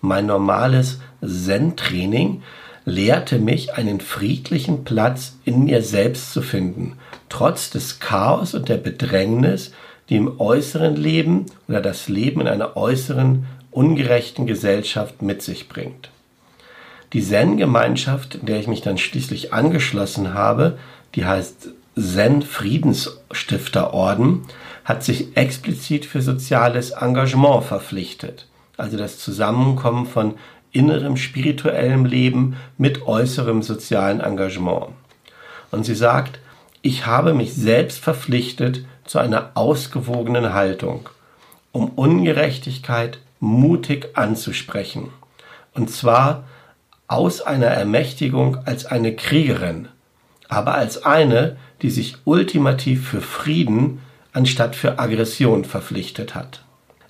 Mein 0.02 0.26
normales 0.26 1.00
Zen-Training 1.26 2.44
lehrte 2.86 3.40
mich, 3.40 3.74
einen 3.74 4.00
friedlichen 4.00 4.84
Platz 4.84 5.38
in 5.44 5.66
mir 5.66 5.82
selbst 5.82 6.32
zu 6.32 6.42
finden, 6.42 6.98
trotz 7.30 7.70
des 7.70 8.00
Chaos 8.00 8.54
und 8.54 8.70
der 8.70 8.78
Bedrängnis, 8.78 9.72
die 10.10 10.16
im 10.16 10.40
äußeren 10.40 10.96
Leben 10.96 11.46
oder 11.68 11.82
das 11.82 12.08
Leben 12.08 12.42
in 12.42 12.48
einer 12.48 12.78
äußeren, 12.78 13.46
ungerechten 13.72 14.46
Gesellschaft 14.46 15.22
mit 15.22 15.42
sich 15.42 15.68
bringt. 15.68 16.10
Die 17.14 17.22
Zen-Gemeinschaft, 17.22 18.36
in 18.36 18.46
der 18.46 18.60
ich 18.60 18.68
mich 18.68 18.82
dann 18.82 18.98
schließlich 18.98 19.54
angeschlossen 19.54 20.34
habe, 20.34 20.78
die 21.16 21.26
heißt 21.26 21.70
Zen-Friedensstifterorden, 21.96 24.44
hat 24.84 25.04
sich 25.04 25.36
explizit 25.36 26.06
für 26.06 26.22
soziales 26.22 26.92
Engagement 26.92 27.64
verpflichtet. 27.64 28.48
Also 28.78 28.98
das 28.98 29.18
Zusammenkommen 29.20 30.06
von 30.06 30.36
innerem 30.72 31.18
spirituellem 31.18 32.06
Leben 32.06 32.58
mit 32.78 33.08
äußerem 33.08 33.64
sozialen 33.64 34.20
Engagement. 34.20 34.88
Und 35.72 35.86
sie 35.86 35.96
sagt, 35.96 36.40
ich 36.86 37.08
habe 37.08 37.34
mich 37.34 37.56
selbst 37.56 37.98
verpflichtet, 37.98 38.86
zu 39.06 39.18
einer 39.18 39.52
ausgewogenen 39.56 40.54
Haltung, 40.54 41.10
um 41.72 41.90
Ungerechtigkeit 41.90 43.18
mutig 43.40 44.10
anzusprechen. 44.14 45.10
Und 45.74 45.90
zwar 45.90 46.44
aus 47.08 47.42
einer 47.42 47.66
Ermächtigung 47.66 48.60
als 48.66 48.86
eine 48.86 49.16
Kriegerin, 49.16 49.88
aber 50.48 50.76
als 50.76 51.04
eine, 51.04 51.58
die 51.82 51.90
sich 51.90 52.18
ultimativ 52.24 53.10
für 53.10 53.22
Frieden 53.22 54.02
anstatt 54.32 54.76
für 54.76 55.00
Aggression 55.00 55.66
verpflichtet 55.66 56.36
hat. 56.36 56.64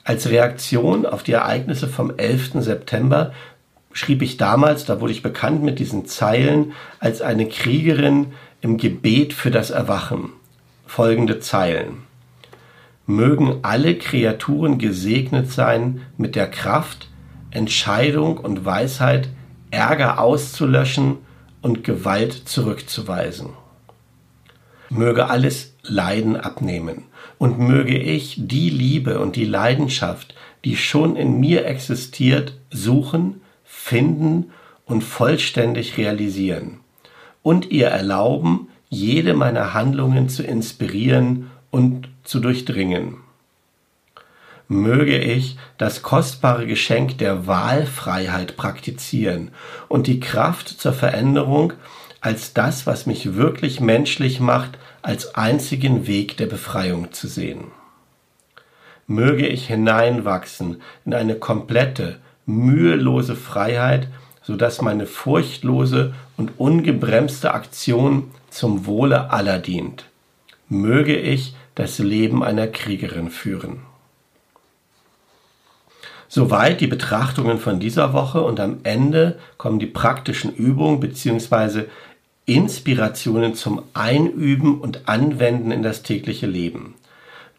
Als 0.05 0.29
Reaktion 0.29 1.05
auf 1.05 1.21
die 1.21 1.33
Ereignisse 1.33 1.89
vom 1.89 2.13
11. 2.15 2.61
September 2.63 3.33
schrieb 3.91 4.21
ich 4.21 4.38
damals, 4.38 4.85
da 4.85 5.01
wurde 5.01 5.11
ich 5.11 5.21
bekannt 5.21 5.63
mit 5.63 5.79
diesen 5.79 6.05
Zeilen, 6.05 6.71
als 6.99 7.21
eine 7.21 7.49
Kriegerin 7.49 8.33
im 8.61 8.77
Gebet 8.77 9.33
für 9.33 9.51
das 9.51 9.69
Erwachen 9.69 10.31
folgende 10.85 11.39
Zeilen. 11.39 12.03
Mögen 13.05 13.59
alle 13.61 13.97
Kreaturen 13.97 14.77
gesegnet 14.77 15.51
sein 15.51 16.01
mit 16.17 16.35
der 16.35 16.49
Kraft, 16.49 17.09
Entscheidung 17.51 18.37
und 18.37 18.65
Weisheit, 18.65 19.29
Ärger 19.71 20.19
auszulöschen 20.19 21.17
und 21.61 21.83
Gewalt 21.83 22.33
zurückzuweisen. 22.33 23.49
Möge 24.89 25.29
alles 25.29 25.75
Leiden 25.83 26.35
abnehmen 26.35 27.05
und 27.37 27.59
möge 27.59 27.97
ich 27.97 28.35
die 28.37 28.69
Liebe 28.69 29.19
und 29.19 29.35
die 29.35 29.45
Leidenschaft, 29.45 30.35
die 30.63 30.77
schon 30.77 31.15
in 31.15 31.39
mir 31.39 31.65
existiert, 31.65 32.57
suchen, 32.71 33.41
finden 33.63 34.51
und 34.85 35.03
vollständig 35.03 35.97
realisieren 35.97 36.79
und 37.45 37.69
ihr 37.69 37.89
erlauben, 37.89 38.69
jede 38.89 39.36
meiner 39.36 39.75
Handlungen 39.75 40.29
zu 40.29 40.41
inspirieren 40.41 41.51
und 41.69 42.10
zu 42.23 42.39
durchdringen. 42.39 43.17
Möge 44.67 45.19
ich 45.19 45.55
das 45.77 46.01
kostbare 46.01 46.65
Geschenk 46.65 47.19
der 47.19 47.45
Wahlfreiheit 47.45 48.58
praktizieren 48.58 49.51
und 49.89 50.08
die 50.08 50.19
Kraft 50.19 50.69
zur 50.69 50.93
Veränderung 50.93 51.73
als 52.19 52.53
das, 52.55 52.88
was 52.88 53.05
mich 53.05 53.36
wirklich 53.36 53.79
menschlich 53.79 54.39
macht, 54.39 54.79
als 55.03 55.36
einzigen 55.36 56.08
Weg 56.08 56.38
der 56.38 56.47
Befreiung 56.47 57.13
zu 57.13 57.27
sehen. 57.27 57.65
Möge 59.05 59.45
ich 59.45 59.67
hineinwachsen 59.67 60.81
in 61.05 61.13
eine 61.13 61.36
komplette, 61.36 62.17
mühelose 62.47 63.36
Freiheit, 63.36 64.08
so 64.45 64.55
dass 64.55 64.81
meine 64.81 65.08
furchtlose 65.08 66.13
und 66.38 66.60
ungebremste 66.60 67.53
Aktion 67.53 68.31
zum 68.49 68.86
Wohle 68.86 69.31
aller 69.31 69.60
dient. 69.60 70.05
Möge 70.69 71.17
ich 71.17 71.55
das 71.73 71.99
Leben 71.99 72.43
einer 72.43 72.67
Kriegerin 72.67 73.29
führen. 73.29 73.81
Soweit 76.27 76.81
die 76.81 76.88
Betrachtungen 76.88 77.60
von 77.60 77.79
dieser 77.79 78.13
Woche 78.13 78.41
und 78.41 78.60
am 78.60 78.79
Ende 78.84 79.39
kommen 79.58 79.79
die 79.79 79.86
praktischen 79.86 80.53
Übungen 80.53 80.99
bzw. 80.99 81.86
Inspirationen 82.45 83.55
zum 83.55 83.84
Einüben 83.93 84.79
und 84.79 85.08
Anwenden 85.08 85.71
in 85.71 85.81
das 85.81 86.03
tägliche 86.03 86.45
Leben. 86.45 86.95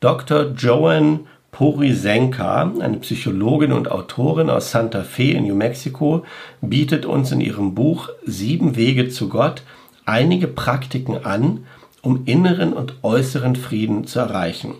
Dr. 0.00 0.52
Joanne 0.56 1.20
Porisenka, 1.56 2.70
eine 2.80 2.98
Psychologin 2.98 3.72
und 3.72 3.90
Autorin 3.90 4.50
aus 4.50 4.72
Santa 4.72 5.04
Fe 5.04 5.30
in 5.30 5.46
New 5.46 5.54
Mexico, 5.54 6.22
bietet 6.60 7.06
uns 7.06 7.32
in 7.32 7.40
ihrem 7.40 7.74
Buch 7.74 8.10
Sieben 8.26 8.76
Wege 8.76 9.08
zu 9.08 9.30
Gott 9.30 9.62
einige 10.04 10.48
Praktiken 10.48 11.24
an, 11.24 11.64
um 12.02 12.26
inneren 12.26 12.74
und 12.74 12.96
äußeren 13.02 13.56
Frieden 13.56 14.06
zu 14.06 14.18
erreichen. 14.18 14.74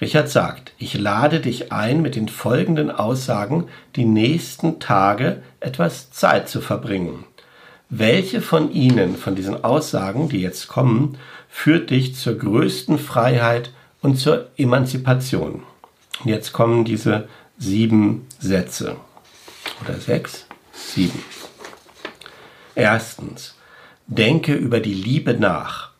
Richard 0.00 0.28
sagt, 0.28 0.74
ich 0.78 0.96
lade 0.96 1.40
dich 1.40 1.72
ein, 1.72 2.02
mit 2.02 2.14
den 2.14 2.28
folgenden 2.28 2.92
Aussagen 2.92 3.64
die 3.96 4.04
nächsten 4.04 4.78
Tage 4.78 5.42
etwas 5.58 6.12
Zeit 6.12 6.48
zu 6.48 6.60
verbringen. 6.60 7.24
Welche 7.88 8.42
von 8.42 8.70
ihnen, 8.70 9.16
von 9.16 9.34
diesen 9.34 9.64
Aussagen, 9.64 10.28
die 10.28 10.40
jetzt 10.40 10.68
kommen, 10.68 11.18
führt 11.48 11.90
dich 11.90 12.14
zur 12.14 12.34
größten 12.34 12.96
Freiheit 12.96 13.72
und 14.02 14.20
zur 14.20 14.46
Emanzipation? 14.56 15.64
Jetzt 16.24 16.52
kommen 16.52 16.84
diese 16.84 17.28
sieben 17.58 18.26
Sätze. 18.38 18.96
Oder 19.82 19.98
sechs? 19.98 20.46
Sieben. 20.72 21.22
Erstens, 22.74 23.54
denke 24.06 24.54
über 24.54 24.80
die 24.80 24.94
Liebe 24.94 25.34
nach. 25.34 25.90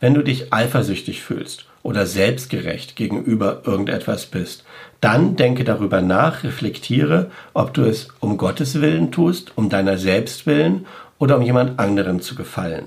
Wenn 0.00 0.14
du 0.14 0.22
dich 0.22 0.52
eifersüchtig 0.52 1.22
fühlst 1.22 1.66
oder 1.82 2.06
selbstgerecht 2.06 2.96
gegenüber 2.96 3.62
irgendetwas 3.64 4.26
bist, 4.26 4.64
dann 5.00 5.36
denke 5.36 5.64
darüber 5.64 6.02
nach, 6.02 6.44
reflektiere, 6.44 7.30
ob 7.54 7.72
du 7.74 7.82
es 7.82 8.08
um 8.20 8.36
Gottes 8.36 8.80
Willen 8.80 9.10
tust, 9.12 9.52
um 9.56 9.68
deiner 9.68 9.96
selbst 9.96 10.46
willen 10.46 10.86
oder 11.18 11.36
um 11.36 11.42
jemand 11.42 11.78
anderen 11.78 12.20
zu 12.20 12.34
gefallen. 12.34 12.86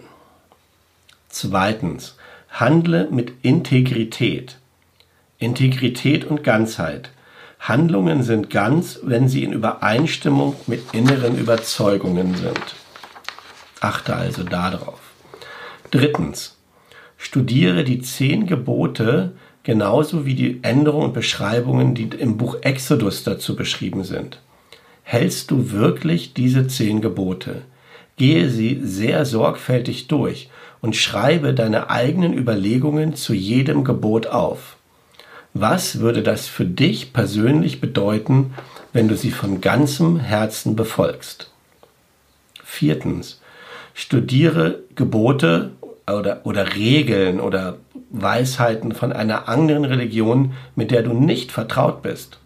Zweitens, 1.30 2.16
handle 2.50 3.08
mit 3.12 3.34
Integrität. 3.42 4.59
Integrität 5.40 6.26
und 6.26 6.44
Ganzheit. 6.44 7.12
Handlungen 7.62 8.24
sind 8.24 8.50
ganz, 8.50 9.00
wenn 9.04 9.30
sie 9.30 9.46
in 9.46 9.54
Übereinstimmung 9.54 10.56
mit 10.68 10.94
inneren 10.94 11.38
Überzeugungen 11.38 12.36
sind. 12.36 12.76
Achte 13.80 14.16
also 14.16 14.44
darauf. 14.44 15.00
Drittens, 15.92 16.58
studiere 17.18 17.86
die 17.86 18.02
zehn 18.02 18.48
Gebote 18.48 19.32
genauso 19.64 20.26
wie 20.26 20.36
die 20.36 20.60
Änderungen 20.62 21.08
und 21.08 21.14
Beschreibungen, 21.14 21.96
die 21.96 22.10
im 22.18 22.38
Buch 22.38 22.58
Exodus 22.62 23.24
dazu 23.24 23.56
beschrieben 23.56 24.04
sind. 24.04 24.42
Hältst 25.04 25.52
du 25.52 25.72
wirklich 25.72 26.34
diese 26.34 26.68
zehn 26.68 27.00
Gebote? 27.00 27.62
Gehe 28.18 28.50
sie 28.50 28.82
sehr 28.84 29.26
sorgfältig 29.26 30.08
durch 30.08 30.50
und 30.82 30.98
schreibe 30.98 31.54
deine 31.54 31.90
eigenen 31.90 32.34
Überlegungen 32.34 33.16
zu 33.16 33.34
jedem 33.34 33.86
Gebot 33.86 34.28
auf. 34.28 34.76
Was 35.54 36.00
würde 36.00 36.22
das 36.22 36.48
für 36.48 36.66
dich 36.66 37.12
persönlich 37.12 37.82
bedeuten, 37.82 38.54
wenn 38.94 39.08
du 39.08 39.16
sie 39.16 39.32
von 39.32 39.62
ganzem 39.62 40.20
Herzen 40.20 40.76
befolgst? 40.76 41.52
Viertens, 42.64 43.42
studiere 43.96 44.80
Gebote 44.96 45.72
oder, 46.08 46.42
oder 46.44 46.76
Regeln 46.76 47.40
oder 47.40 47.78
Weisheiten 48.12 48.94
von 48.94 49.12
einer 49.12 49.50
anderen 49.50 49.86
Religion, 49.86 50.54
mit 50.76 50.92
der 50.92 51.04
du 51.04 51.14
nicht 51.14 51.52
vertraut 51.52 52.02
bist. 52.02 52.38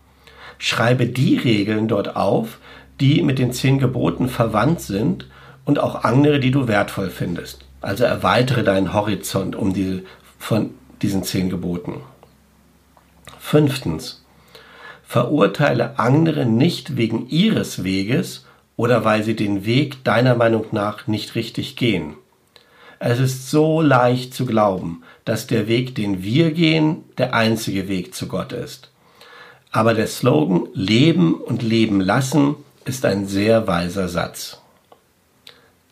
Schreibe 0.58 1.06
die 1.06 1.38
Regeln 1.38 1.88
dort 1.88 2.16
auf, 2.16 2.60
die 3.02 3.22
mit 3.22 3.38
den 3.38 3.52
zehn 3.52 3.80
Geboten 3.80 4.30
verwandt 4.30 4.80
sind 4.80 5.28
und 5.66 5.78
auch 5.80 6.04
andere, 6.04 6.40
die 6.40 6.52
du 6.52 6.68
wertvoll 6.68 7.10
findest. 7.10 7.66
Also 7.82 8.06
erweitere 8.06 8.64
deinen 8.64 8.94
Horizont 8.94 9.58
um 9.58 9.74
diese, 9.74 10.04
von 10.40 10.70
diesen 11.02 11.24
zehn 11.24 11.50
Geboten. 11.50 12.02
Fünftens. 13.46 14.24
Verurteile 15.04 16.00
andere 16.00 16.46
nicht 16.46 16.96
wegen 16.96 17.28
ihres 17.28 17.84
Weges 17.84 18.46
oder 18.78 19.04
weil 19.04 19.24
sie 19.24 19.36
den 19.36 19.66
Weg 19.66 20.04
deiner 20.06 20.34
Meinung 20.34 20.66
nach 20.72 21.08
nicht 21.08 21.36
richtig 21.36 21.76
gehen. 21.76 22.16
Es 23.00 23.20
ist 23.20 23.52
so 23.52 23.82
leicht 23.82 24.34
zu 24.34 24.48
glauben, 24.48 25.04
dass 25.24 25.46
der 25.46 25.68
Weg, 25.68 25.94
den 25.94 26.24
wir 26.24 26.52
gehen, 26.52 27.04
der 27.20 27.36
einzige 27.36 27.88
Weg 27.90 28.16
zu 28.16 28.28
Gott 28.28 28.54
ist. 28.54 28.92
Aber 29.72 29.94
der 29.94 30.08
Slogan 30.08 30.70
Leben 30.74 31.36
und 31.36 31.62
Leben 31.62 32.00
lassen 32.00 32.56
ist 32.86 33.06
ein 33.06 33.28
sehr 33.28 33.68
weiser 33.68 34.08
Satz. 34.08 34.62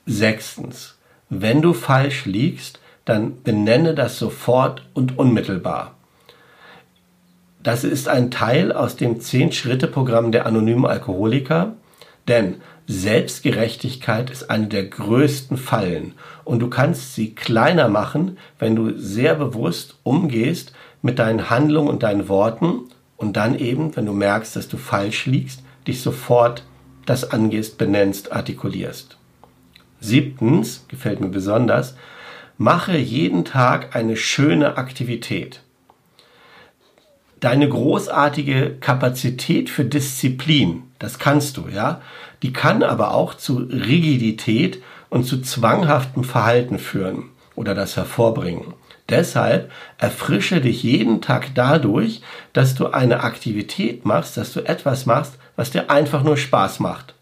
Sechstens. 0.08 0.96
Wenn 1.30 1.62
du 1.62 1.74
falsch 1.74 2.26
liegst, 2.26 2.80
dann 3.06 3.44
benenne 3.44 3.94
das 3.94 4.18
sofort 4.18 4.84
und 4.94 5.20
unmittelbar. 5.20 5.96
Das 7.63 7.84
ist 7.84 8.08
ein 8.08 8.32
Teil 8.32 8.71
aus 8.71 8.95
dem 8.95 9.19
Zehn-Schritte-Programm 9.19 10.32
der 10.32 10.47
anonymen 10.47 10.86
Alkoholiker, 10.86 11.76
denn 12.28 12.56
Selbstgerechtigkeit 12.88 14.32
ist 14.32 14.50
eine 14.50 14.67
der 14.67 14.86
größten 14.86 15.58
Fallen 15.58 16.13
und 16.43 16.60
du 16.60 16.69
kannst 16.69 17.13
sie 17.13 17.36
kleiner 17.36 17.88
machen, 17.88 18.38
wenn 18.58 18.76
du 18.76 18.97
sehr 18.97 19.36
bewusst 19.36 19.95
umgehst 20.02 20.74
mit 21.04 21.19
deinen 21.19 21.52
Handlungen 21.52 21.89
und 21.89 22.04
deinen 22.04 22.28
Worten 22.28 22.89
und 23.15 23.38
dann 23.38 23.58
eben, 23.58 23.95
wenn 23.95 24.08
du 24.08 24.13
merkst, 24.13 24.56
dass 24.56 24.67
du 24.67 24.78
falsch 24.78 25.28
liegst, 25.28 25.62
dich 25.88 26.02
sofort 26.02 26.63
das 27.06 27.32
angehst, 27.32 27.78
benennst, 27.78 28.32
artikulierst. 28.32 29.17
Siebtens, 30.00 30.86
gefällt 30.88 31.21
mir 31.21 31.30
besonders, 31.30 31.95
mache 32.58 32.97
jeden 32.97 33.45
Tag 33.45 33.95
eine 33.95 34.17
schöne 34.17 34.78
Aktivität. 34.78 35.62
Deine 37.41 37.67
großartige 37.67 38.75
Kapazität 38.80 39.71
für 39.71 39.84
Disziplin, 39.84 40.84
das 40.99 41.17
kannst 41.17 41.58
du, 41.58 41.67
ja, 41.73 41.99
die 42.43 42.54
kann 42.54 42.84
aber 42.84 43.15
auch 43.15 43.34
zu 43.34 43.58
Rigidität 43.58 44.80
und 45.10 45.23
zu 45.23 45.41
zwanghaftem 45.41 46.23
Verhalten 46.23 46.77
führen 46.77 47.32
oder 47.56 47.73
das 47.73 47.97
hervorbringen. 47.97 48.75
Deshalb 49.10 49.71
erfrische 49.97 50.62
dich 50.62 50.84
jeden 50.84 51.19
Tag 51.21 51.56
dadurch, 51.56 52.21
dass 52.54 52.75
du 52.75 52.91
eine 52.91 53.23
Aktivität 53.23 54.06
machst, 54.06 54.38
dass 54.38 54.54
du 54.54 54.60
etwas 54.60 55.08
machst, 55.08 55.39
was 55.56 55.71
dir 55.71 55.89
einfach 55.89 56.21
nur 56.21 56.38
Spaß 56.38 56.80
macht. 56.80 57.15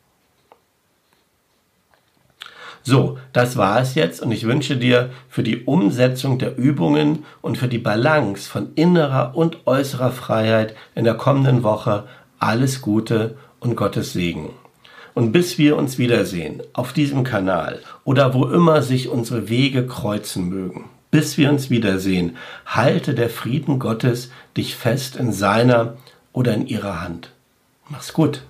So, 2.83 3.17
das 3.33 3.57
war 3.57 3.81
es 3.81 3.95
jetzt 3.95 4.21
und 4.21 4.31
ich 4.31 4.45
wünsche 4.45 4.77
dir 4.77 5.09
für 5.29 5.43
die 5.43 5.63
Umsetzung 5.63 6.39
der 6.39 6.57
Übungen 6.57 7.25
und 7.41 7.57
für 7.57 7.67
die 7.67 7.77
Balance 7.77 8.49
von 8.49 8.69
innerer 8.75 9.35
und 9.35 9.67
äußerer 9.67 10.11
Freiheit 10.11 10.75
in 10.95 11.03
der 11.03 11.15
kommenden 11.15 11.63
Woche 11.63 12.05
alles 12.39 12.81
Gute 12.81 13.35
und 13.59 13.75
Gottes 13.75 14.13
Segen. 14.13 14.49
Und 15.13 15.31
bis 15.33 15.57
wir 15.57 15.75
uns 15.75 15.97
wiedersehen 15.97 16.63
auf 16.73 16.93
diesem 16.93 17.23
Kanal 17.23 17.81
oder 18.05 18.33
wo 18.33 18.45
immer 18.45 18.81
sich 18.81 19.09
unsere 19.09 19.49
Wege 19.49 19.85
kreuzen 19.85 20.47
mögen, 20.47 20.85
bis 21.11 21.37
wir 21.37 21.49
uns 21.49 21.69
wiedersehen, 21.69 22.37
halte 22.65 23.13
der 23.13 23.29
Frieden 23.29 23.79
Gottes 23.79 24.31
dich 24.55 24.75
fest 24.75 25.15
in 25.17 25.33
seiner 25.33 25.97
oder 26.31 26.53
in 26.53 26.67
ihrer 26.67 27.01
Hand. 27.01 27.31
Mach's 27.89 28.13
gut. 28.13 28.43